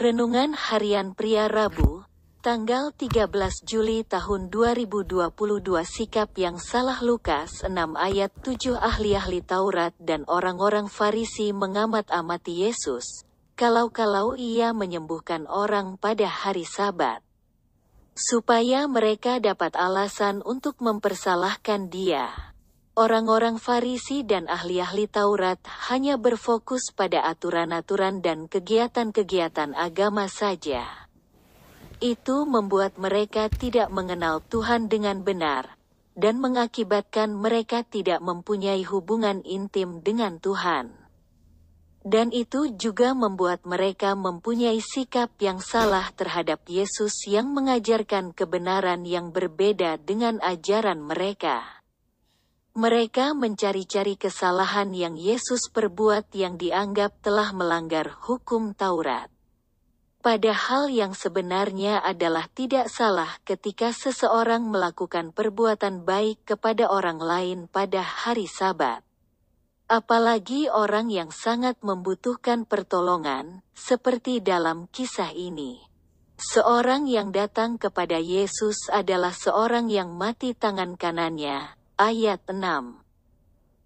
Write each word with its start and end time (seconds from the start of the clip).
Renungan 0.00 0.56
Harian 0.56 1.12
Pria 1.12 1.44
Rabu, 1.44 2.08
tanggal 2.40 2.88
13 2.88 3.28
Juli 3.68 4.00
tahun 4.00 4.48
2022 4.48 5.28
Sikap 5.84 6.32
yang 6.40 6.56
salah 6.56 7.04
Lukas 7.04 7.60
6 7.68 7.76
ayat 8.00 8.32
7 8.40 8.80
Ahli-ahli 8.80 9.44
Taurat 9.44 9.92
dan 10.00 10.24
orang-orang 10.24 10.88
Farisi 10.88 11.52
mengamat-amati 11.52 12.64
Yesus, 12.64 13.28
kalau-kalau 13.60 14.40
ia 14.40 14.72
menyembuhkan 14.72 15.44
orang 15.44 16.00
pada 16.00 16.32
hari 16.32 16.64
sabat. 16.64 17.20
Supaya 18.16 18.88
mereka 18.88 19.36
dapat 19.36 19.76
alasan 19.76 20.40
untuk 20.48 20.80
mempersalahkan 20.80 21.92
dia. 21.92 22.49
Orang-orang 22.98 23.62
Farisi 23.62 24.26
dan 24.26 24.50
ahli-ahli 24.50 25.06
Taurat 25.06 25.62
hanya 25.86 26.18
berfokus 26.18 26.90
pada 26.90 27.22
aturan-aturan 27.22 28.18
dan 28.18 28.50
kegiatan-kegiatan 28.50 29.78
agama 29.78 30.26
saja. 30.26 31.06
Itu 32.02 32.50
membuat 32.50 32.98
mereka 32.98 33.46
tidak 33.46 33.94
mengenal 33.94 34.42
Tuhan 34.42 34.90
dengan 34.90 35.22
benar, 35.22 35.78
dan 36.18 36.42
mengakibatkan 36.42 37.30
mereka 37.30 37.86
tidak 37.86 38.18
mempunyai 38.26 38.82
hubungan 38.82 39.46
intim 39.46 40.02
dengan 40.02 40.42
Tuhan. 40.42 40.90
Dan 42.02 42.34
itu 42.34 42.74
juga 42.74 43.14
membuat 43.14 43.62
mereka 43.62 44.18
mempunyai 44.18 44.82
sikap 44.82 45.30
yang 45.38 45.62
salah 45.62 46.10
terhadap 46.16 46.64
Yesus 46.66 47.28
yang 47.28 47.54
mengajarkan 47.54 48.34
kebenaran 48.34 49.06
yang 49.06 49.30
berbeda 49.30 50.00
dengan 50.02 50.42
ajaran 50.42 50.98
mereka. 51.04 51.79
Mereka 52.70 53.34
mencari-cari 53.34 54.14
kesalahan 54.14 54.94
yang 54.94 55.18
Yesus 55.18 55.66
perbuat 55.74 56.30
yang 56.38 56.54
dianggap 56.54 57.18
telah 57.18 57.50
melanggar 57.50 58.14
hukum 58.22 58.78
Taurat. 58.78 59.26
Padahal 60.22 60.86
yang 60.86 61.10
sebenarnya 61.10 61.98
adalah 61.98 62.46
tidak 62.52 62.86
salah 62.86 63.40
ketika 63.42 63.90
seseorang 63.90 64.68
melakukan 64.70 65.34
perbuatan 65.34 66.06
baik 66.06 66.46
kepada 66.46 66.86
orang 66.92 67.18
lain 67.18 67.58
pada 67.66 68.06
hari 68.06 68.46
Sabat. 68.46 69.02
Apalagi 69.90 70.70
orang 70.70 71.10
yang 71.10 71.34
sangat 71.34 71.74
membutuhkan 71.82 72.68
pertolongan, 72.68 73.66
seperti 73.74 74.38
dalam 74.38 74.86
kisah 74.94 75.34
ini. 75.34 75.82
Seorang 76.38 77.10
yang 77.10 77.34
datang 77.34 77.82
kepada 77.82 78.22
Yesus 78.22 78.86
adalah 78.92 79.34
seorang 79.34 79.90
yang 79.90 80.14
mati 80.14 80.54
tangan 80.54 80.94
kanannya, 80.94 81.79
ayat 82.00 82.40
6. 82.48 82.96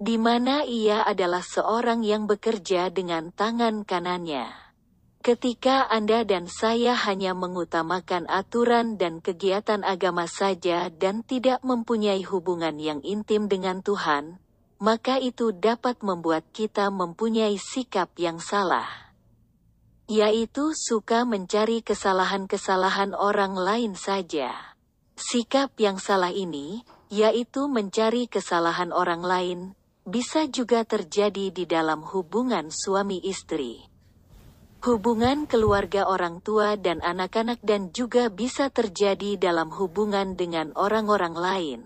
Di 0.00 0.16
mana 0.16 0.64
ia 0.64 1.04
adalah 1.04 1.44
seorang 1.44 2.00
yang 2.00 2.24
bekerja 2.24 2.88
dengan 2.88 3.28
tangan 3.36 3.84
kanannya. 3.84 4.48
Ketika 5.20 5.84
Anda 5.92 6.24
dan 6.24 6.48
saya 6.48 6.96
hanya 6.96 7.36
mengutamakan 7.36 8.24
aturan 8.32 8.96
dan 8.96 9.20
kegiatan 9.20 9.84
agama 9.84 10.24
saja 10.24 10.88
dan 10.88 11.20
tidak 11.20 11.60
mempunyai 11.60 12.24
hubungan 12.24 12.80
yang 12.80 13.04
intim 13.04 13.44
dengan 13.44 13.84
Tuhan, 13.84 14.40
maka 14.80 15.20
itu 15.20 15.52
dapat 15.52 16.00
membuat 16.00 16.48
kita 16.56 16.88
mempunyai 16.88 17.60
sikap 17.60 18.08
yang 18.16 18.40
salah. 18.40 18.88
Yaitu 20.08 20.72
suka 20.72 21.28
mencari 21.28 21.84
kesalahan-kesalahan 21.84 23.12
orang 23.12 23.52
lain 23.52 23.92
saja. 24.00 24.56
Sikap 25.20 25.76
yang 25.76 26.00
salah 26.00 26.32
ini, 26.32 26.88
yaitu 27.08 27.68
mencari 27.68 28.28
kesalahan 28.28 28.92
orang 28.92 29.24
lain, 29.24 29.60
bisa 30.08 30.48
juga 30.48 30.84
terjadi 30.88 31.52
di 31.52 31.64
dalam 31.68 32.00
hubungan 32.00 32.72
suami 32.72 33.20
istri. 33.20 33.84
Hubungan 34.78 35.50
keluarga 35.50 36.06
orang 36.06 36.38
tua 36.38 36.78
dan 36.78 37.02
anak-anak 37.02 37.58
dan 37.66 37.90
juga 37.90 38.30
bisa 38.30 38.70
terjadi 38.70 39.34
dalam 39.34 39.74
hubungan 39.74 40.38
dengan 40.38 40.70
orang-orang 40.78 41.34
lain. 41.34 41.80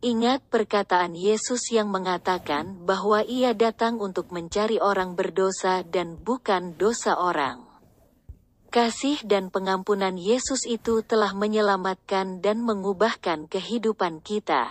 Ingat 0.00 0.48
perkataan 0.48 1.12
Yesus 1.12 1.72
yang 1.72 1.92
mengatakan 1.92 2.88
bahwa 2.88 3.20
ia 3.24 3.52
datang 3.52 4.00
untuk 4.00 4.32
mencari 4.32 4.80
orang 4.80 5.12
berdosa 5.12 5.84
dan 5.84 6.16
bukan 6.20 6.76
dosa 6.76 7.16
orang. 7.20 7.73
Kasih 8.74 9.22
dan 9.22 9.54
pengampunan 9.54 10.18
Yesus 10.18 10.66
itu 10.66 11.06
telah 11.06 11.30
menyelamatkan 11.30 12.42
dan 12.42 12.58
mengubahkan 12.58 13.46
kehidupan 13.46 14.18
kita. 14.18 14.66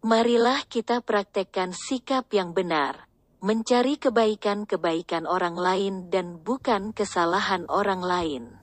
Marilah 0.00 0.64
kita 0.64 1.04
praktekkan 1.04 1.76
sikap 1.76 2.32
yang 2.32 2.56
benar, 2.56 3.04
mencari 3.44 4.00
kebaikan-kebaikan 4.00 5.28
orang 5.28 5.52
lain 5.52 6.08
dan 6.08 6.40
bukan 6.40 6.96
kesalahan 6.96 7.68
orang 7.68 8.00
lain. 8.00 8.56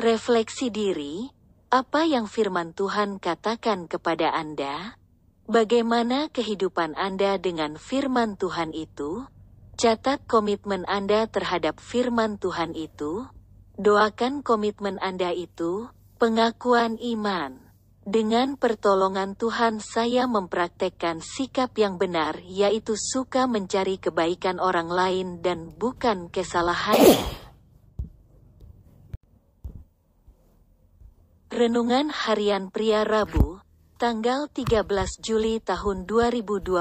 Refleksi 0.00 0.72
diri, 0.72 1.28
apa 1.68 2.08
yang 2.08 2.24
firman 2.24 2.72
Tuhan 2.72 3.20
katakan 3.20 3.84
kepada 3.84 4.32
Anda? 4.32 4.96
Bagaimana 5.44 6.32
kehidupan 6.32 6.96
Anda 6.96 7.36
dengan 7.36 7.76
firman 7.76 8.40
Tuhan 8.40 8.72
itu? 8.72 9.28
Catat 9.76 10.24
komitmen 10.24 10.88
Anda 10.88 11.28
terhadap 11.28 11.84
firman 11.84 12.40
Tuhan 12.40 12.72
itu. 12.72 13.28
Doakan 13.74 14.46
komitmen 14.46 15.02
Anda 15.02 15.34
itu, 15.34 15.90
pengakuan 16.22 16.94
iman. 16.94 17.58
Dengan 18.06 18.54
pertolongan 18.54 19.34
Tuhan 19.34 19.82
saya 19.82 20.30
mempraktekkan 20.30 21.18
sikap 21.18 21.74
yang 21.74 21.98
benar 21.98 22.38
yaitu 22.46 22.94
suka 22.94 23.50
mencari 23.50 23.98
kebaikan 23.98 24.62
orang 24.62 24.86
lain 24.92 25.28
dan 25.42 25.74
bukan 25.74 26.30
kesalahan. 26.30 27.00
Renungan 31.50 32.14
Harian 32.14 32.70
Pria 32.70 33.02
Rabu, 33.02 33.53
Tanggal 34.04 34.52
13 34.52 34.84
Juli 35.24 35.64
tahun 35.64 36.04
2022 36.04 36.76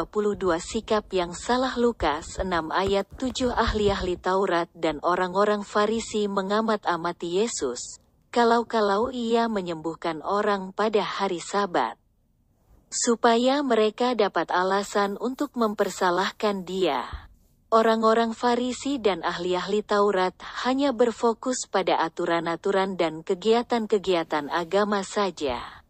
Sikap 0.59 1.07
yang 1.15 1.31
salah 1.31 1.71
Lukas 1.79 2.35
6 2.35 2.51
ayat 2.67 3.07
7 3.15 3.47
Ahli-ahli 3.47 4.19
Taurat 4.19 4.67
dan 4.75 4.99
orang-orang 4.99 5.63
Farisi 5.63 6.27
mengamat-amati 6.27 7.39
Yesus, 7.39 8.03
kalau-kalau 8.27 9.07
ia 9.15 9.47
menyembuhkan 9.47 10.19
orang 10.19 10.75
pada 10.75 10.99
hari 10.99 11.39
sabat. 11.39 11.95
Supaya 12.91 13.63
mereka 13.63 14.19
dapat 14.19 14.51
alasan 14.51 15.15
untuk 15.15 15.55
mempersalahkan 15.55 16.67
dia. 16.67 17.07
Orang-orang 17.71 18.35
Farisi 18.35 18.99
dan 18.99 19.23
ahli-ahli 19.23 19.79
Taurat 19.79 20.35
hanya 20.67 20.91
berfokus 20.91 21.71
pada 21.71 22.03
aturan-aturan 22.03 22.99
dan 22.99 23.23
kegiatan-kegiatan 23.23 24.51
agama 24.51 25.07
saja. 25.07 25.82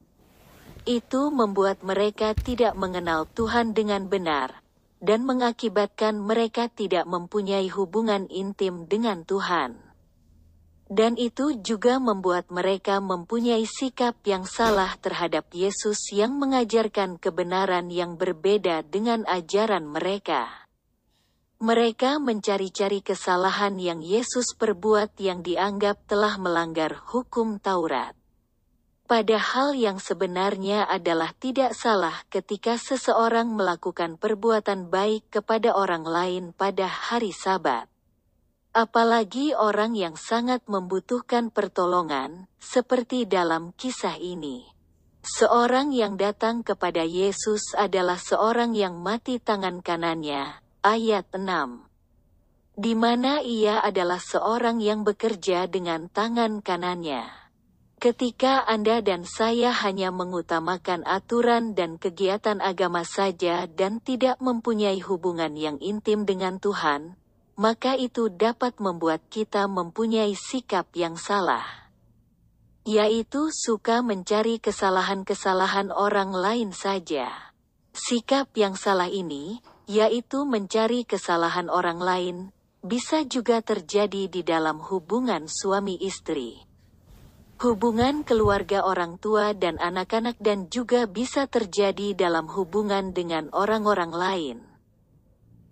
Itu 0.83 1.31
membuat 1.31 1.79
mereka 1.79 2.35
tidak 2.35 2.75
mengenal 2.75 3.23
Tuhan 3.31 3.71
dengan 3.71 4.11
benar, 4.11 4.59
dan 4.99 5.23
mengakibatkan 5.23 6.19
mereka 6.19 6.67
tidak 6.67 7.07
mempunyai 7.07 7.71
hubungan 7.71 8.27
intim 8.27 8.83
dengan 8.83 9.23
Tuhan. 9.23 9.79
Dan 10.91 11.16
itu 11.16 11.55
juga 11.63 12.03
membuat 12.03 12.51
mereka 12.51 12.99
mempunyai 12.99 13.63
sikap 13.63 14.19
yang 14.27 14.44
salah 14.44 14.91
terhadap 14.99 15.47
Yesus 15.55 16.11
yang 16.11 16.35
mengajarkan 16.35 17.15
kebenaran 17.15 17.88
yang 17.88 18.19
berbeda 18.19 18.83
dengan 18.83 19.23
ajaran 19.23 19.88
mereka. 19.88 20.51
Mereka 21.63 22.19
mencari-cari 22.19 23.00
kesalahan 23.00 23.79
yang 23.79 24.03
Yesus 24.03 24.51
perbuat 24.59 25.15
yang 25.15 25.39
dianggap 25.47 26.11
telah 26.11 26.35
melanggar 26.35 27.00
hukum 27.07 27.55
Taurat. 27.63 28.22
Padahal 29.13 29.78
yang 29.78 30.01
sebenarnya 30.01 30.90
adalah 30.90 31.38
tidak 31.38 31.78
salah 31.78 32.25
ketika 32.34 32.81
seseorang 32.81 33.46
melakukan 33.46 34.18
perbuatan 34.18 34.90
baik 34.90 35.29
kepada 35.29 35.78
orang 35.78 36.01
lain 36.01 36.50
pada 36.50 36.90
hari 36.90 37.29
Sabat. 37.29 37.85
Apalagi 38.74 39.54
orang 39.54 39.94
yang 39.94 40.18
sangat 40.18 40.65
membutuhkan 40.65 41.54
pertolongan, 41.54 42.50
seperti 42.57 43.30
dalam 43.30 43.69
kisah 43.77 44.18
ini. 44.18 44.65
Seorang 45.21 45.94
yang 45.94 46.18
datang 46.18 46.65
kepada 46.65 47.06
Yesus 47.06 47.77
adalah 47.77 48.18
seorang 48.18 48.74
yang 48.74 48.98
mati 48.98 49.38
tangan 49.38 49.86
kanannya. 49.86 50.57
Ayat 50.81 51.30
6 51.30 51.86
di 52.74 52.98
mana 52.98 53.38
ia 53.45 53.86
adalah 53.86 54.18
seorang 54.18 54.81
yang 54.81 55.06
bekerja 55.06 55.69
dengan 55.69 56.10
tangan 56.10 56.65
kanannya. 56.65 57.43
Ketika 58.03 58.67
Anda 58.67 59.00
dan 59.00 59.23
saya 59.23 59.71
hanya 59.71 60.11
mengutamakan 60.11 61.07
aturan 61.07 61.71
dan 61.71 61.95
kegiatan 61.95 62.59
agama 62.59 63.07
saja 63.07 63.63
dan 63.63 64.03
tidak 64.03 64.44
mempunyai 64.44 65.00
hubungan 65.00 65.55
yang 65.55 65.79
intim 65.79 66.27
dengan 66.27 66.59
Tuhan, 66.59 67.15
maka 67.55 67.95
itu 67.95 68.27
dapat 68.27 68.75
membuat 68.83 69.23
kita 69.31 69.71
mempunyai 69.71 70.35
sikap 70.35 70.91
yang 71.00 71.15
salah. 71.15 71.63
Yaitu 72.83 73.55
suka 73.55 74.03
mencari 74.03 74.59
kesalahan-kesalahan 74.59 75.88
orang 75.95 76.35
lain 76.35 76.75
saja. 76.75 77.55
Sikap 77.95 78.51
yang 78.59 78.75
salah 78.75 79.07
ini, 79.07 79.63
yaitu 79.88 80.44
mencari 80.44 81.07
kesalahan 81.07 81.71
orang 81.71 82.03
lain, 82.03 82.51
bisa 82.83 83.23
juga 83.23 83.63
terjadi 83.63 84.27
di 84.27 84.44
dalam 84.44 84.83
hubungan 84.83 85.47
suami 85.47 85.95
istri. 86.03 86.73
Hubungan 87.61 88.25
keluarga 88.25 88.81
orang 88.81 89.21
tua 89.21 89.53
dan 89.53 89.77
anak-anak 89.77 90.41
dan 90.41 90.71
juga 90.73 91.05
bisa 91.05 91.45
terjadi 91.45 92.17
dalam 92.17 92.50
hubungan 92.50 93.13
dengan 93.13 93.51
orang-orang 93.53 94.11
lain. 94.11 94.57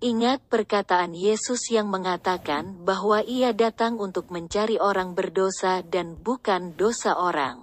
Ingat 0.02 0.42
perkataan 0.50 1.14
Yesus 1.14 1.70
yang 1.70 1.86
mengatakan 1.86 2.82
bahwa 2.82 3.22
ia 3.22 3.54
datang 3.54 4.02
untuk 4.02 4.34
mencari 4.34 4.82
orang 4.82 5.14
berdosa 5.14 5.86
dan 5.86 6.18
bukan 6.18 6.74
dosa 6.74 7.14
orang. 7.14 7.62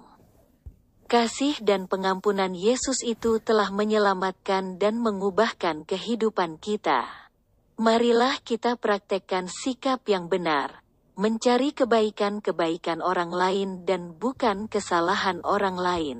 Kasih 1.09 1.59
dan 1.59 1.89
pengampunan 1.89 2.55
Yesus 2.55 3.03
itu 3.03 3.43
telah 3.43 3.73
menyelamatkan 3.75 4.79
dan 4.79 5.01
mengubahkan 5.03 5.83
kehidupan 5.83 6.61
kita. 6.61 7.11
Marilah 7.75 8.39
kita 8.39 8.79
praktekkan 8.79 9.51
sikap 9.51 10.05
yang 10.07 10.31
benar, 10.31 10.79
mencari 11.19 11.75
kebaikan-kebaikan 11.75 13.03
orang 13.03 13.35
lain 13.35 13.83
dan 13.83 14.15
bukan 14.15 14.71
kesalahan 14.71 15.43
orang 15.43 15.75
lain. 15.75 16.19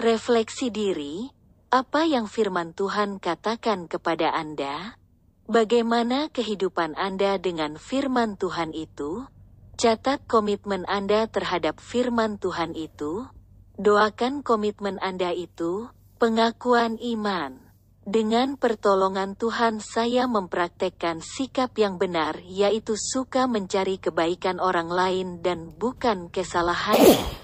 Refleksi 0.00 0.72
diri, 0.72 1.28
apa 1.68 2.08
yang 2.08 2.24
firman 2.24 2.72
Tuhan 2.72 3.20
katakan 3.20 3.92
kepada 3.92 4.32
Anda? 4.32 4.96
Bagaimana 5.44 6.32
kehidupan 6.32 6.96
Anda 6.96 7.36
dengan 7.36 7.76
firman 7.76 8.40
Tuhan 8.40 8.72
itu? 8.72 9.28
Catat 9.76 10.24
komitmen 10.24 10.88
Anda 10.88 11.28
terhadap 11.28 11.76
firman 11.76 12.40
Tuhan 12.40 12.72
itu. 12.72 13.28
Doakan 13.76 14.40
komitmen 14.40 14.96
Anda 15.04 15.36
itu, 15.36 15.92
pengakuan 16.16 16.96
iman. 16.96 17.61
Dengan 18.02 18.58
pertolongan 18.58 19.38
Tuhan 19.38 19.78
saya 19.78 20.26
mempraktekkan 20.26 21.22
sikap 21.22 21.70
yang 21.78 22.02
benar 22.02 22.42
yaitu 22.42 22.98
suka 22.98 23.46
mencari 23.46 24.02
kebaikan 24.02 24.58
orang 24.58 24.90
lain 24.90 25.38
dan 25.38 25.70
bukan 25.70 26.26
kesalahannya. 26.26 27.41